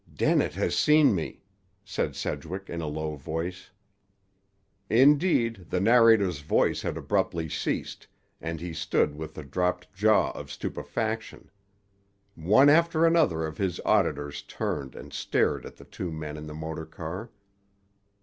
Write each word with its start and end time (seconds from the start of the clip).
"Dennett 0.11 0.55
has 0.55 0.75
seen 0.75 1.13
me," 1.13 1.43
said 1.85 2.15
Sedgwick 2.15 2.71
in 2.71 2.81
a 2.81 2.87
low 2.87 3.15
voice. 3.15 3.69
Indeed, 4.89 5.67
the 5.69 5.79
narrator's 5.79 6.39
voice 6.41 6.81
had 6.81 6.97
abruptly 6.97 7.47
ceased, 7.47 8.07
and 8.41 8.59
he 8.59 8.73
stood 8.73 9.15
with 9.15 9.35
the 9.35 9.43
dropped 9.43 9.93
jaw 9.93 10.31
of 10.31 10.49
stupefaction. 10.51 11.51
One 12.33 12.67
after 12.67 13.05
another 13.05 13.45
of 13.45 13.59
his 13.59 13.79
auditors 13.85 14.41
turned 14.41 14.95
and 14.95 15.13
stared 15.13 15.67
at 15.67 15.75
the 15.75 15.85
two 15.85 16.11
men 16.11 16.35
in 16.35 16.47
the 16.47 16.55
motor 16.55 16.87
car. 16.87 17.29